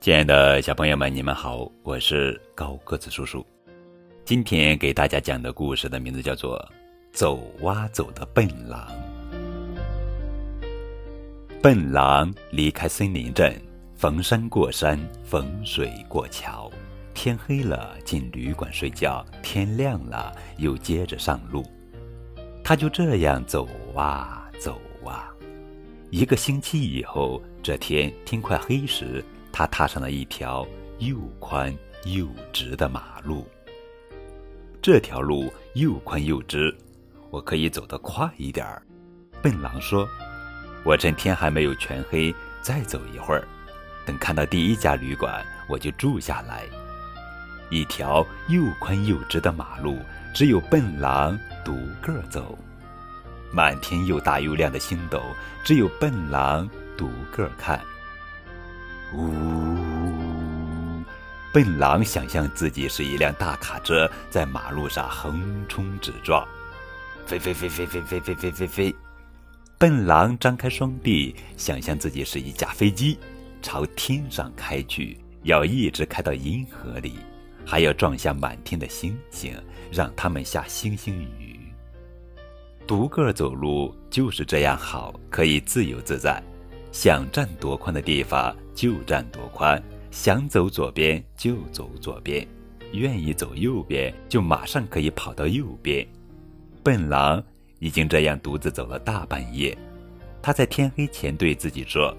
[0.00, 3.44] 亲爱的小朋友们，你们好，我是高个子叔叔。
[4.24, 6.58] 今天给大家讲的故事的名字叫做
[7.12, 8.90] 《走哇走的笨狼》。
[11.60, 13.54] 笨狼离开森林镇，
[13.94, 16.70] 逢山过山，逢水过桥。
[17.12, 21.62] 天黑了，进旅馆睡觉；天亮了，又接着上路。
[22.64, 25.30] 他就这样走啊走啊。
[26.08, 29.22] 一个星期以后，这天天快黑时。
[29.52, 30.66] 他踏上了一条
[30.98, 33.46] 又宽又直的马路。
[34.82, 36.74] 这条路又宽又直，
[37.30, 38.82] 我可以走得快一点儿。
[39.42, 40.08] 笨狼说
[40.84, 43.46] ：“我趁天还没有全黑，再走一会儿，
[44.06, 46.64] 等看到第一家旅馆，我就住下来。”
[47.70, 49.98] 一条又宽又直的马路，
[50.34, 52.58] 只有笨狼独个走；
[53.52, 55.22] 满天又大又亮的星斗，
[55.62, 57.78] 只有笨狼独个看。
[59.14, 61.02] 呜！
[61.52, 66.46] 笨狼想象自己是一辆大卡车，在马路上横冲直撞，
[67.26, 68.94] 飞飞飞飞飞飞飞飞飞飞。
[69.76, 73.18] 笨狼张开双臂，想象自己是一架飞机，
[73.62, 77.16] 朝天上开去，要一直开到银河里，
[77.66, 79.52] 还要撞向满天的星星，
[79.90, 81.58] 让他们下星星雨。
[82.86, 86.42] 独个走路就是这样好，可以自由自在。
[86.92, 89.78] 想站多宽的地方就站多宽，
[90.10, 92.48] 想走左边就走左边，
[92.92, 96.06] 愿意走右边就马上可以跑到右边。
[96.82, 97.44] 笨狼
[97.78, 99.76] 已经这样独自走了大半夜，
[100.40, 102.16] 他在天黑前对自己说：“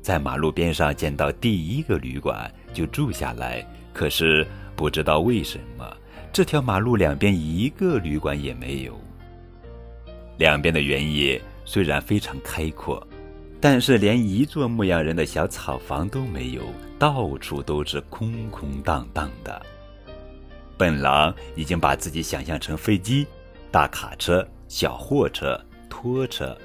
[0.00, 5.96] 在马路边上见到第一个旅馆就住下来。”可是不知道为什么，
[6.32, 8.96] 这条马路两边一个旅馆也没有。
[10.38, 13.04] 两边的原野虽然非常开阔。
[13.60, 16.62] 但是连一座牧羊人的小草房都没有，
[16.98, 19.60] 到处都是空空荡荡的。
[20.76, 23.26] 笨狼已经把自己想象成飞机、
[23.70, 25.58] 大卡车、小货车、
[25.88, 26.56] 拖车，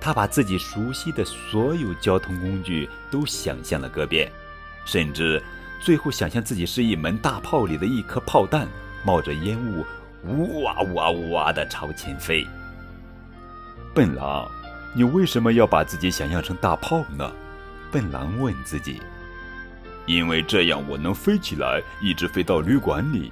[0.00, 4.30] 他把自己熟悉的所有交通工具都想象了个遍，
[4.86, 5.42] 甚至
[5.80, 8.68] 最后想象自己是一门大炮里的一颗炮弹，
[9.04, 9.84] 冒着烟雾，
[10.24, 12.46] 呜哇呜哇呜哇的朝前飞。
[13.92, 14.48] 笨狼。
[14.94, 17.30] 你为什么要把自己想象成大炮呢？
[17.90, 19.00] 笨狼问自己。
[20.06, 23.30] 因为这样我能飞起来，一直飞到旅馆里。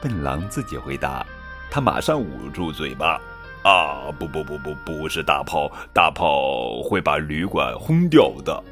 [0.00, 1.24] 笨狼自己回答。
[1.70, 3.20] 他马上捂住嘴巴。
[3.64, 8.62] 啊，不不不不，不是大炮，大炮会把旅馆轰掉的。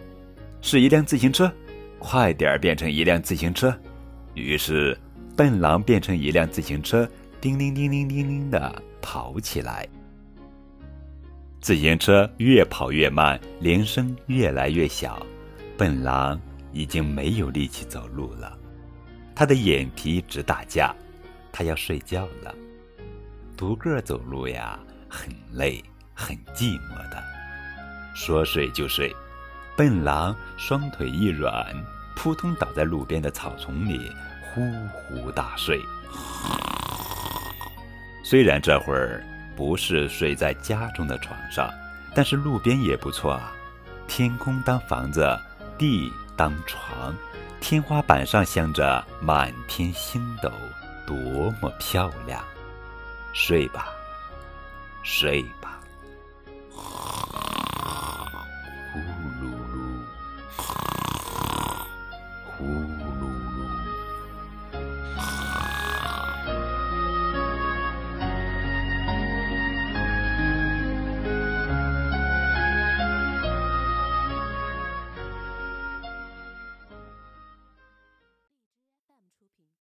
[0.63, 1.53] 是一辆自行车，
[1.99, 3.77] 快点变成一辆自行车。
[4.35, 4.97] 于是，
[5.37, 7.07] 笨狼变成一辆自行车，
[7.41, 9.87] 叮铃叮铃叮铃的跑起来。
[11.67, 15.21] 自行车越跑越慢，铃声越来越小，
[15.77, 16.41] 笨狼
[16.73, 18.57] 已经没有力气走路了，
[19.35, 20.95] 他的眼皮直打架，
[21.51, 22.55] 他要睡觉了。
[23.57, 24.79] 独个走路呀，
[25.09, 25.83] 很累，
[26.15, 27.21] 很寂寞的，
[28.15, 29.13] 说睡就睡。
[29.77, 31.67] 笨狼双腿一软，
[32.15, 34.09] 扑通倒在路边的草丛里，
[34.55, 34.63] 呼
[34.93, 35.81] 呼大睡。
[38.23, 39.21] 虽然这会儿。
[39.57, 41.69] 不是睡在家中的床上，
[42.15, 43.53] 但是路边也不错啊。
[44.07, 45.37] 天空当房子，
[45.79, 47.15] 地当床，
[47.61, 50.53] 天花板上镶着满天星斗，
[51.07, 52.45] 多么漂亮！
[53.33, 53.89] 睡吧，
[55.03, 55.81] 睡吧。